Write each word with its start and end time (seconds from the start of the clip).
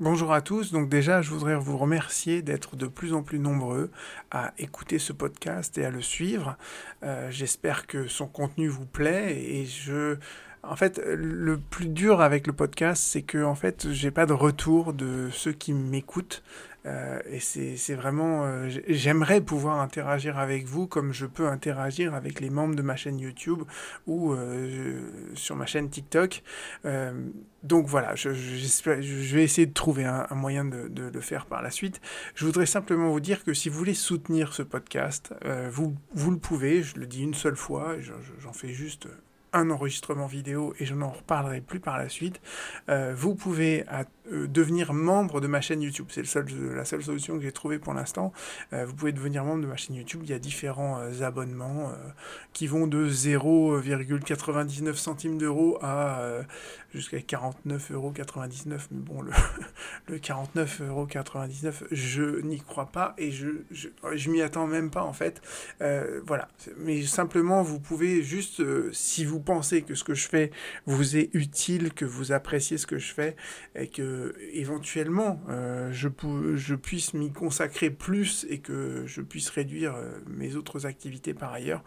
Bonjour 0.00 0.32
à 0.32 0.42
tous, 0.42 0.70
donc 0.70 0.88
déjà 0.88 1.22
je 1.22 1.30
voudrais 1.30 1.56
vous 1.56 1.76
remercier 1.76 2.40
d'être 2.40 2.76
de 2.76 2.86
plus 2.86 3.12
en 3.14 3.24
plus 3.24 3.40
nombreux 3.40 3.90
à 4.30 4.52
écouter 4.56 5.00
ce 5.00 5.12
podcast 5.12 5.76
et 5.76 5.84
à 5.84 5.90
le 5.90 6.00
suivre. 6.00 6.56
Euh, 7.02 7.32
j'espère 7.32 7.88
que 7.88 8.06
son 8.06 8.28
contenu 8.28 8.68
vous 8.68 8.86
plaît 8.86 9.36
et 9.36 9.66
je... 9.66 10.16
En 10.62 10.76
fait, 10.76 11.00
le 11.04 11.58
plus 11.58 11.88
dur 11.88 12.20
avec 12.20 12.46
le 12.46 12.52
podcast, 12.52 13.02
c'est 13.02 13.22
que 13.22 13.42
en 13.44 13.54
fait, 13.54 13.88
j'ai 13.92 14.10
pas 14.10 14.26
de 14.26 14.32
retour 14.32 14.92
de 14.92 15.28
ceux 15.30 15.52
qui 15.52 15.72
m'écoutent. 15.72 16.42
Euh, 16.86 17.18
et 17.26 17.40
c'est 17.40 17.94
vraiment, 17.94 18.44
euh, 18.44 18.68
j'aimerais 18.88 19.40
pouvoir 19.40 19.80
interagir 19.80 20.38
avec 20.38 20.64
vous 20.64 20.86
comme 20.86 21.12
je 21.12 21.26
peux 21.26 21.48
interagir 21.48 22.14
avec 22.14 22.40
les 22.40 22.50
membres 22.50 22.76
de 22.76 22.82
ma 22.82 22.96
chaîne 22.96 23.18
YouTube 23.18 23.62
ou 24.06 24.32
euh, 24.32 25.00
sur 25.34 25.56
ma 25.56 25.66
chaîne 25.66 25.90
TikTok. 25.90 26.42
donc 27.64 27.86
voilà, 27.86 28.14
je, 28.14 28.32
je, 28.32 29.34
vais 29.34 29.42
essayer 29.42 29.66
de 29.66 29.72
trouver 29.72 30.04
un, 30.04 30.26
moyen 30.34 30.64
de, 30.64 31.10
le 31.12 31.20
faire 31.20 31.46
par 31.46 31.62
la 31.62 31.70
suite. 31.70 32.00
Je 32.34 32.46
voudrais 32.46 32.66
simplement 32.66 33.10
vous 33.10 33.20
dire 33.20 33.44
que 33.44 33.52
si 33.52 33.68
vous 33.68 33.78
voulez 33.78 33.94
soutenir 33.94 34.54
ce 34.54 34.62
podcast, 34.62 35.34
vous, 35.70 35.94
vous 36.14 36.30
le 36.30 36.38
pouvez, 36.38 36.82
je 36.82 36.98
le 36.98 37.06
dis 37.06 37.22
une 37.22 37.34
seule 37.34 37.56
fois, 37.56 37.96
j'en 38.40 38.52
fais 38.52 38.72
juste 38.72 39.08
un 39.52 39.70
enregistrement 39.70 40.26
vidéo 40.26 40.74
et 40.78 40.84
je 40.84 40.94
n'en 40.94 41.10
reparlerai 41.10 41.60
plus 41.60 41.80
par 41.80 41.98
la 41.98 42.08
suite. 42.08 42.40
Euh, 42.88 43.14
vous 43.16 43.34
pouvez 43.34 43.84
euh, 44.32 44.46
devenir 44.46 44.92
membre 44.92 45.40
de 45.40 45.46
ma 45.46 45.60
chaîne 45.60 45.82
YouTube. 45.82 46.06
C'est 46.10 46.24
seul, 46.26 46.46
la 46.74 46.84
seule 46.84 47.02
solution 47.02 47.36
que 47.36 47.42
j'ai 47.42 47.52
trouvée 47.52 47.78
pour 47.78 47.94
l'instant. 47.94 48.32
Euh, 48.72 48.84
vous 48.84 48.94
pouvez 48.94 49.12
devenir 49.12 49.44
membre 49.44 49.62
de 49.62 49.66
ma 49.66 49.76
chaîne 49.76 49.96
YouTube. 49.96 50.20
Il 50.24 50.30
y 50.30 50.34
a 50.34 50.38
différents 50.38 50.98
abonnements 51.20 51.92
qui 52.52 52.66
vont 52.66 52.86
de 52.86 53.08
0,99 53.08 54.94
centimes 54.94 55.38
d'euros 55.38 55.78
à 55.82 56.20
jusqu'à 56.92 57.18
49,99 57.18 57.92
euros. 57.92 58.12
Mais 58.90 59.00
bon, 59.00 59.22
le, 59.22 59.30
le 60.08 60.18
49,99 60.18 60.84
euros, 60.88 61.08
je 61.90 62.40
n'y 62.42 62.60
crois 62.60 62.86
pas 62.86 63.14
et 63.18 63.30
je, 63.30 63.48
je, 63.70 63.88
je 64.14 64.30
m'y 64.30 64.42
attends 64.42 64.66
même 64.66 64.90
pas 64.90 65.02
en 65.02 65.12
fait. 65.12 65.40
voilà. 66.26 66.48
Mais 66.78 67.02
simplement, 67.02 67.62
vous 67.62 67.80
pouvez 67.80 68.22
juste, 68.22 68.62
si 68.92 69.24
vous 69.24 69.40
pensez 69.40 69.82
que 69.82 69.94
ce 69.94 70.04
que 70.04 70.14
je 70.14 70.28
fais 70.28 70.50
vous 70.86 71.16
est 71.16 71.30
utile, 71.32 71.92
que 71.92 72.04
vous 72.04 72.32
appréciez 72.32 72.78
ce 72.78 72.86
que 72.86 72.98
je 72.98 73.12
fais 73.12 73.36
et 73.74 73.88
que 73.88 74.17
éventuellement 74.52 75.40
euh, 75.48 75.90
je, 75.92 76.74
puisse 76.74 77.14
m'y 77.14 77.32
consacrer 77.32 77.90
plus 77.90 78.46
et 78.48 78.58
que 78.58 79.04
je 79.06 79.20
puisse 79.20 79.50
réduire 79.50 79.94
euh, 79.94 80.18
mes 80.26 80.56
autres 80.56 80.86
activités 80.86 81.34
par 81.34 81.52
ailleurs, 81.52 81.82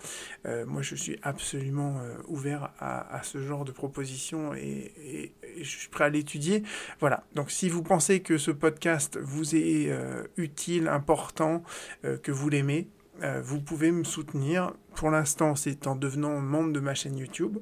euh, 0.46 0.66
moi 0.66 0.82
je 0.82 0.96
suis 0.96 1.18
absolument 1.22 2.02
ouvert 2.28 2.72
à, 2.80 3.22
ce 3.24 3.40
genre 3.40 3.66
de 3.66 3.72
propositions 3.72 4.54
et, 4.54 5.34
je 5.58 5.64
suis 5.64 5.90
prêt 5.90 6.06
à 6.06 6.10
l'étudier. 6.10 6.64
Voilà, 7.00 7.26
donc 7.36 7.52
si 7.52 7.70
vous 7.70 7.84
pensez 7.84 8.22
que 8.22 8.38
ce 8.38 8.52
podcast 8.52 9.20
vous 9.22 9.56
est 9.56 9.92
utile, 10.38 10.88
important, 10.88 11.64
que 12.04 12.32
vous 12.32 12.50
l'aimez, 12.50 12.88
euh, 13.24 13.42
vous 13.42 13.62
pouvez 13.62 13.92
me 13.92 14.04
soutenir. 14.04 14.74
Pour 14.96 15.12
l'instant, 15.12 15.56
c'est 15.56 15.88
en 15.88 15.96
devenant 15.96 16.40
membre 16.40 16.74
de 16.74 16.80
ma 16.80 16.94
chaîne 16.94 17.18
YouTube. 17.18 17.60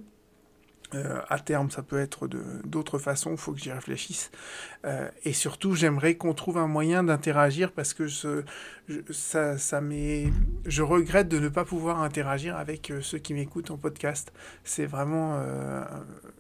Euh, 0.96 1.22
à 1.30 1.38
terme, 1.38 1.70
ça 1.70 1.84
peut 1.84 2.00
être 2.00 2.28
d'autres 2.66 2.98
façons, 2.98 3.32
il 3.32 3.38
faut 3.38 3.54
que 3.54 3.60
j'y 3.60 3.72
réfléchisse. 3.72 4.32
Euh, 4.86 5.08
et 5.24 5.34
surtout, 5.34 5.76
j'aimerais 5.76 6.16
qu'on 6.16 6.34
trouve 6.34 6.58
un 6.58 6.68
moyen 6.68 7.04
d'interagir 7.04 7.72
parce 7.72 7.94
que 7.94 8.08
je, 8.08 8.44
ça, 9.12 9.58
ça 9.58 9.82
je 10.66 10.82
regrette 10.82 11.28
de 11.28 11.38
ne 11.38 11.50
pas 11.50 11.64
pouvoir 11.64 12.02
interagir 12.02 12.58
avec 12.58 12.90
euh, 12.90 13.02
ceux 13.02 13.20
qui 13.20 13.36
m'écoutent 13.36 13.70
en 13.70 13.78
podcast. 13.78 14.34
C'est 14.64 14.86
vraiment 14.86 15.40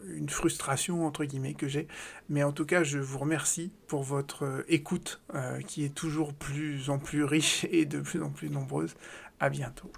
une 0.08 0.30
frustration, 0.30 1.06
entre 1.06 1.26
guillemets, 1.26 1.54
que 1.54 1.68
j'ai. 1.68 1.88
Mais 2.30 2.44
en 2.44 2.52
tout 2.52 2.66
cas, 2.66 2.84
je 2.84 2.98
vous 2.98 3.20
remercie 3.20 3.72
pour 3.88 4.04
votre 4.04 4.64
écoute 4.68 5.22
qui 5.68 5.84
est 5.84 5.94
toujours 5.94 6.34
plus 6.34 6.90
en 6.90 6.98
plus 6.98 7.24
riche 7.24 7.66
et 7.72 7.86
de 7.86 8.00
plus 8.00 8.22
en 8.22 8.30
plus 8.30 8.50
nombreuse. 8.50 8.96
À 9.40 9.50
bientôt. 9.50 9.92